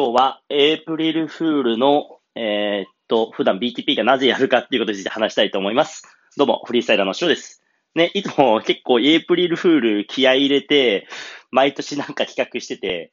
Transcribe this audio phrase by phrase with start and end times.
[0.00, 6.04] 今日はエイプリルフールの、えー、っと、普段 BTP がなぜやるかっていうことについて話したいと思います。
[6.38, 7.62] どうも、フリースタイラーのショです。
[7.94, 11.06] ね、いつも結構エイプリルフール気合い入れて、
[11.50, 13.12] 毎年なんか企画してて、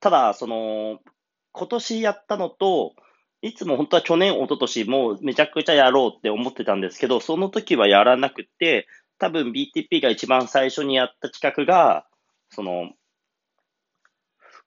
[0.00, 1.00] ただ、その、
[1.52, 2.94] 今年やったのと、
[3.42, 8.86] いつも本当は去年、一昨年もうめちゃくちゃやろうって思ってたんですけど、その時はやらなくて、
[9.18, 12.06] 多分 BTP が一番最初にやった企画が、
[12.48, 12.88] その、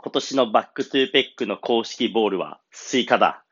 [0.06, 3.44] 今年のバックトゥーペックの公式ボールはスイカだ。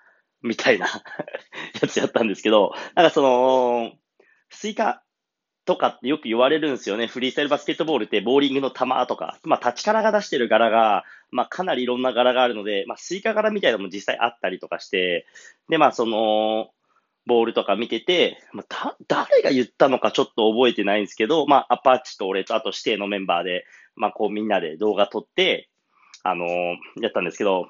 [0.44, 0.86] みたいな
[1.82, 3.94] やつやったんですけど、なんかその、
[4.52, 5.02] スイカ
[5.66, 7.08] とかってよく言われるんですよね。
[7.08, 15.26] フリースタイルバスケットボールってボーリングの球とか、まあ、タチカラが出してる柄が、まあ、かなりいろんな柄があるので、まあ、スイカ柄みたいなのも実際あったりとかして、
[15.70, 16.70] で、まあ、その、
[17.26, 25.70] ボールとか見てて、まあ、誰が言ったのかちょっと覚えてないんですけど、まあ、アパッチと俺とあと指定のメンバーで、まあ、こうみんなで動画撮って、
[26.24, 26.46] あの、
[27.02, 27.70] やったんですけど、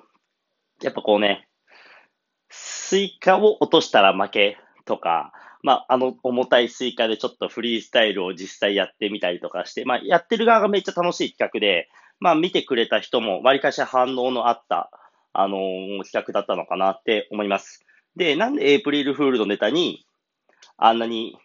[0.82, 1.48] やっぱこうね、
[2.50, 14.92] スイカを落としたら負けとか、まあ、あの重たいスイカでちょっとフリースタイルを実際やってみたりとかして、まあ、やってる側がめっちゃ楽しい企画で、まあ、見てくれた人も割かし反応のあった、
[15.32, 17.84] あのー、企画だったのかなって思います。
[18.16, 20.06] で、なんでエイプリルフールのネタに
[20.78, 21.38] あんなに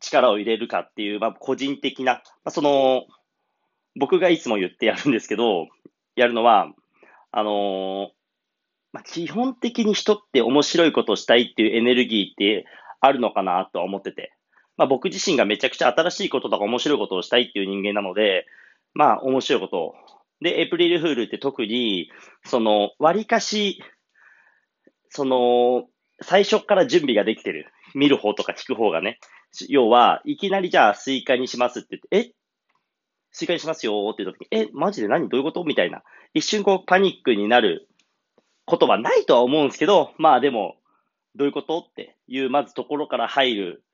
[0.00, 3.06] 力を入れるかっていう、まあ、個人的な、まあ、その、
[3.96, 5.68] 僕がいつも言ってやるんですけど、
[6.16, 6.72] やるのは、
[7.32, 8.10] あの、
[8.92, 12.66] まあ、基本的に人って面白いことをしたいっていうエネルギーって
[13.00, 14.32] あるのかなとは思ってて、
[14.76, 18.46] まあ、僕自身がめちゃくちゃ新しいこととか面白いことをしたいっていう人間なので、
[18.94, 19.94] まあ面白いことを。
[20.40, 22.10] で、エプリルフールって特に、
[22.44, 23.82] その、割かし、
[25.10, 25.84] その、
[26.22, 27.66] 最初から準備ができてる。
[27.94, 29.18] 見る方とか聞く方がね。
[29.68, 32.39] 要は、いきなりじゃあスイカにしますって言って、え？
[33.32, 35.28] スイカにしますよって言った時に、え、マジで何？
[35.28, 35.64] どういうこと？
[35.64, 36.02] みたいな。
[36.34, 37.88] 一瞬こうパニックになる
[38.64, 40.76] ことはないとは思うんですけど、まあでも、
[41.36, 43.84] どういうことっていう、まずところから入る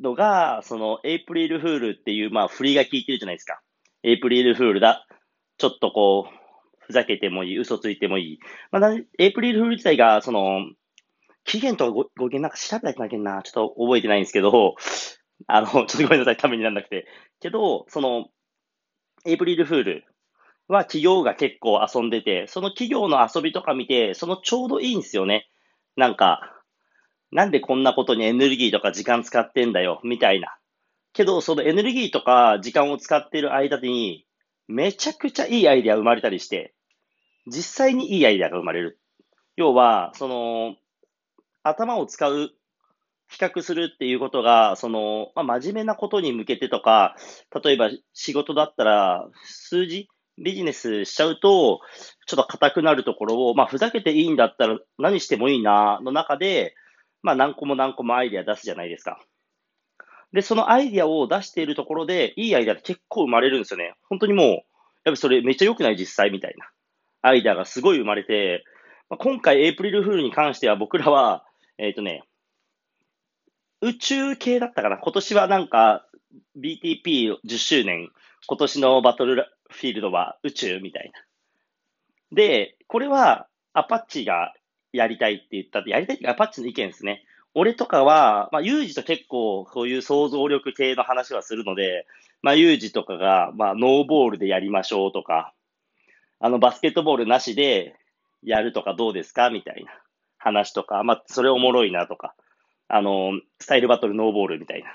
[0.00, 3.60] のが、その、エイプリルフールっていう、まあ、振りが効いてるじゃないですか。
[4.02, 5.06] エイプリルフールだ。
[5.58, 6.34] ちょっとこう、
[6.80, 8.38] ふざけてもいい、嘘ついてもいい。
[8.70, 10.64] まあ、エイプリルフール自体が、その、
[11.44, 14.76] 期限と語源なんか調べなきゃな、ちょっと覚えてないんですけど、
[15.46, 17.06] あの、ちょっとごめんなさい、ためにならなくて。
[17.40, 18.28] けど、その、
[19.26, 20.04] エイプリルフール
[20.68, 25.48] は企業が結構遊んでて、その企業の遊びとか見て、そのちょうどいいんですよね。
[25.96, 26.52] なんか、
[27.32, 30.56] なんでこんなことにエネルギーとか時間使ってんだよ、みたいな。
[31.12, 34.26] けど、そのエネルギーとか時間を使ってる間に、
[34.66, 36.74] めちゃくちゃいいアイデア生まれたりして、
[37.46, 39.00] 実際にいいアイデアが生まれる。
[39.56, 40.76] 要は、その、
[41.62, 42.50] 頭を使う、
[43.34, 47.16] 比較するっていうことが、その、まあ、真面目なことに向けてとか、
[47.64, 50.08] 例えば仕事だったら、数字
[50.38, 51.80] ビジネスしちゃうと、
[52.26, 56.76] ちょっと硬くなるところを、まあ、ふざけていいんだったら何してもいいな、の中で、
[57.22, 59.20] まあ、何個も何個もアイデア出すじゃないですか。
[60.32, 63.94] で、そのアイデアを出しているところで、いいアイデアって結構生まれるんですよね。
[64.08, 64.62] 本当にもう、やっ
[65.12, 66.70] ぱそれめっちゃ良くない実際みたいな。
[67.22, 68.64] アイデアがすごい生まれて、
[69.08, 71.44] まあ、今回エイプリルフールに関しては僕らは、
[71.78, 72.22] えっ、ー、とね、
[73.84, 74.96] 宇宙系だったかな？
[74.96, 76.06] 今年はなんか
[76.58, 78.10] BTP10 周年、
[78.46, 81.20] 今年のバトルフィールドは宇宙みたいな。
[82.32, 84.54] で、これはアパッチが
[84.92, 87.24] やりたいって言ったって、やりたいってアパッチの意見ですね。
[87.54, 92.04] 俺とかは、まあ、ユージと結構、そういう想像力系の話はするので、
[92.42, 95.52] まあ、ユージとかが、まあ、ノーボールでやりましょうとか、
[96.40, 97.94] あの、バスケットボールなしで
[98.42, 99.50] やるとかどうですか？
[99.50, 99.92] みたいな
[100.36, 102.34] 話とか、まあ、それおもろいなとか、
[102.88, 104.90] あの、スタイルバトルノーボールみたいな、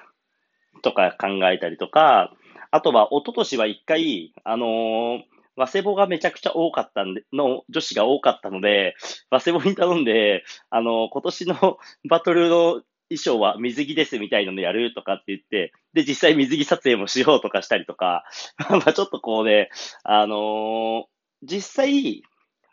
[0.81, 2.33] とか考えたりとか、
[2.72, 5.22] あとは、一昨年は一回、あのー、
[5.55, 8.95] 和セボがめちゃくちゃ多かったんで、の女子が多かったので、
[9.29, 11.79] 和セボに頼んで、あの、今年の
[12.09, 18.23] バトルの衣装は水着ですみたいなのやるとかって言って、で、実際水着撮影もしようとかしたりとか、
[18.69, 19.69] まあちょっとこうね、
[20.03, 21.03] あのー、
[21.44, 22.21] 実際、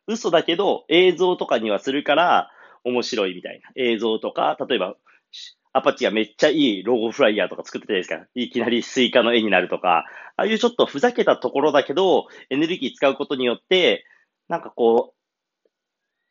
[0.06, 2.50] 嘘だけど映像とかにはするから
[2.84, 3.70] 面白いみたいな。
[3.74, 4.94] 映像とか、例えば、
[5.72, 8.26] アパッチがめっちゃいいロゴフライヤーとか作ってたじゃないですか。
[8.34, 10.06] いきなりスイカの絵になるとか、
[10.36, 14.04] ああいうちょっとふざけたところだけど、エネルギー使うことによって、
[14.48, 15.16] なんかこう、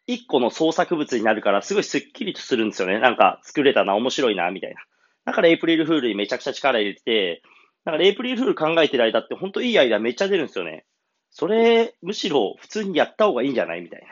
[0.07, 3.00] 一個の創作物になるから、すごいスッキリとするんですよね。
[3.00, 4.81] なんか、作れたな、面白いな、みたいな。
[5.25, 7.42] だからエイプリルフールにめちゃくちゃ力入れてて、
[7.86, 10.86] だからエイプリルフール考えてる間って本当いいアイデアめっちゃ出るんですよね。
[11.30, 13.81] それ、むしろ普通にやった方がいいんじゃない？
[13.81, 14.08] みたいな。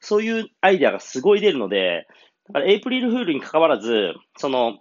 [0.00, 2.06] そういうアイデアがすごい出るので、
[2.48, 4.78] だからエイプリルフールに関わらず、その、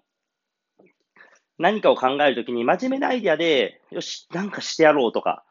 [1.57, 5.43] 何かを考えるときに真面目なアイディアで、よし、なんかしてやろうとか、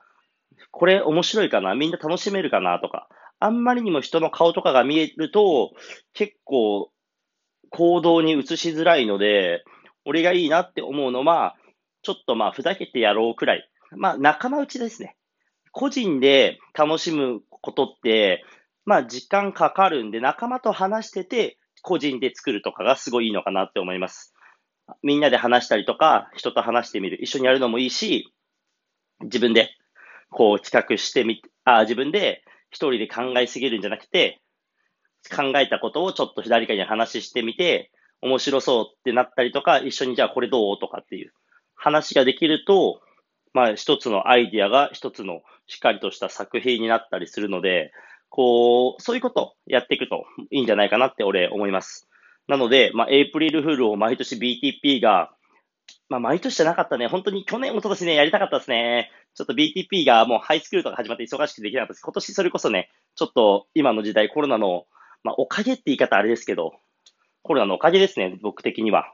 [0.71, 3.09] これ面白いかなみんな楽しめるかなとか、
[3.39, 5.73] あんまりにも人の顔とかが見えると、
[6.15, 6.91] 結構
[7.71, 9.65] 行動に移しづらいので、
[10.05, 11.57] 俺がいいなって思うのは、
[12.03, 13.69] ちょっとまあ、ふざけてやろうくらい。
[13.91, 15.17] まあ、仲間内ですね。
[15.73, 18.45] 個人で楽しむことって、
[18.85, 24.35] まあ、時間かかるんで、仲間と話してて、個人で作るとかがすごいいいのかなって思います。
[25.05, 27.23] みんなで話したりとか、人と話してみる。
[27.23, 28.33] 一緒にやるのもいいし、
[29.23, 29.71] 自分で、
[30.31, 34.41] こう、企画してみ、あ、自分で一人で考えすぎるんじゃなくて、
[35.35, 41.33] 考えたことをちょっと誰かに話してみて、面白そうってなったりとか、一緒にじゃあこれどうとかっていう
[41.77, 43.01] 話ができると、
[43.53, 47.93] まあ一つのアイディアが一つのしっかりとした作品になったりするので、
[48.29, 52.09] こう、そういうことやっていくといいんじゃないかなって俺思います。
[52.49, 55.31] なので、まあエイプリルフールを毎年 BTP が、
[56.09, 57.09] まあ毎年じゃなかったね。
[57.09, 59.11] 本当に去年、一昨年ね、やりたかったですね。
[59.35, 62.03] ちょっと BTP がもうハイスクールとか始まって忙しくできなかったです。
[62.03, 64.87] 今年それこそね、ちょっと今の時代コロナの、
[65.25, 66.73] まあおかげって言い方あれですけど、
[67.43, 69.13] コロナのおかげですね、僕的には。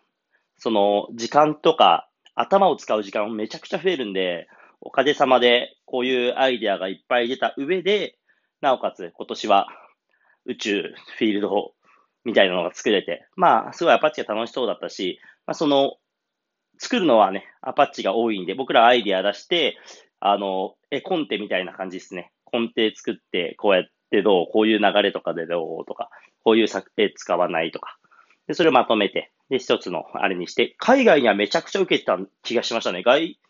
[0.58, 4.48] その、時間とか、頭を使う時間めちゃくちゃ増えるんで、
[4.80, 8.16] おかげさまで、こういうアイデアがいっぱい出た上で、
[8.62, 9.66] なおかつ今年は
[10.46, 11.72] 宇宙、フィールド
[12.24, 15.96] みたいなのが作れて、まあ、すごいアパッチが楽しそうだったし、まあ、その、
[16.78, 19.76] 作るのはね、アパッチが多いんで、僕らアイディア出して、
[20.20, 22.30] あの、え、コンテみたいな感じですね。
[22.44, 26.10] コンテ作って、こうやってどう、こういう流れとかでどうとか、
[26.44, 27.98] こういう策定使わないとか、
[28.46, 33.02] で、それをまとめて、で、一つのあれにして、海外にはめちゃくちゃ受けてた気がしましたね。
[33.02, 33.40] 外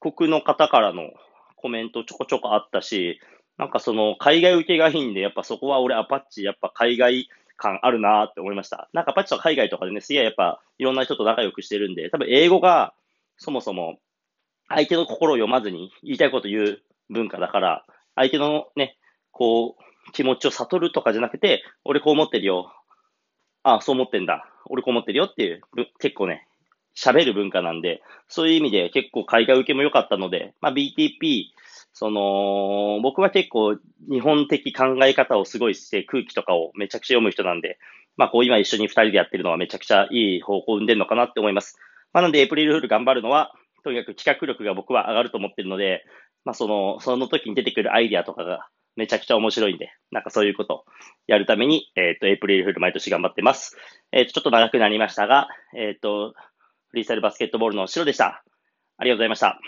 [0.00, 1.12] 国の方からの
[1.54, 3.20] コメントちょこちょこあったし、
[3.58, 8.88] なんかその海外受けがいいんで、やっぱそこは俺アパッチやっぱ海外感あるなって思いました。
[8.92, 12.94] なんかアパッチと海外とかでね、すげえやっぱいろんな人と仲良くしてるんで、多分英語が
[13.38, 13.98] そもそも
[14.68, 18.96] 相手の心を読まずに言いたいこと言う文化だから、相手のね、
[19.30, 22.72] こう、気持ちを悟るとかじゃなくて、俺こう思ってるよ。
[23.62, 24.48] ああ、そう思ってんだ。
[24.66, 25.62] 俺こう思ってるよっていう、
[26.00, 26.46] 結構ね、
[26.96, 31.50] 喋る文化なんで、そういう意味で結構海外受けも良かったので、まあ BTP、
[31.98, 33.78] その、僕は結構
[34.10, 37.78] 日本的考え方をすごいして空気とかをめちゃくちゃ読む人なんで、
[38.18, 41.78] まあこう今一緒に二人でやってるのはめちゃくちゃいい方向を生んでるのかなって思います。
[42.12, 46.04] まあなんでエイプリルフール頑張るのは、とにかく企画力が僕は上がると思ってるので、
[46.44, 50.84] まあその、その時に出てくるアイディアとかがめちゃくちゃ面白いんで、なんかそういうことを
[51.26, 53.74] やるために、えっ、ー、と、エイプリルフール毎年頑張ってます。
[54.12, 56.34] えっ、ー、と、ちょっと長くなりましたが、えっ、ー、と、
[56.88, 58.44] フリースタイルバスケットボールの白でした。
[58.98, 59.60] ありがとうございました。